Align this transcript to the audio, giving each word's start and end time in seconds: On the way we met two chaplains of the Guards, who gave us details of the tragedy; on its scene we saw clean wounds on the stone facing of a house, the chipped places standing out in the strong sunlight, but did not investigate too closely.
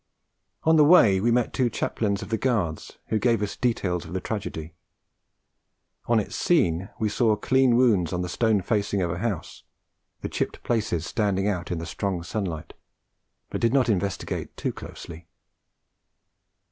On 0.63 0.77
the 0.77 0.83
way 0.83 1.21
we 1.21 1.29
met 1.29 1.53
two 1.53 1.69
chaplains 1.69 2.23
of 2.23 2.29
the 2.29 2.37
Guards, 2.39 2.97
who 3.09 3.19
gave 3.19 3.43
us 3.43 3.55
details 3.55 4.03
of 4.03 4.13
the 4.13 4.19
tragedy; 4.19 4.73
on 6.07 6.19
its 6.19 6.35
scene 6.35 6.89
we 6.97 7.07
saw 7.07 7.35
clean 7.35 7.75
wounds 7.75 8.11
on 8.11 8.23
the 8.23 8.27
stone 8.27 8.61
facing 8.63 9.03
of 9.03 9.11
a 9.11 9.19
house, 9.19 9.61
the 10.21 10.27
chipped 10.27 10.63
places 10.63 11.05
standing 11.05 11.47
out 11.47 11.69
in 11.69 11.77
the 11.77 11.85
strong 11.85 12.23
sunlight, 12.23 12.73
but 13.51 13.61
did 13.61 13.73
not 13.75 13.89
investigate 13.89 14.57
too 14.57 14.73
closely. 14.73 15.27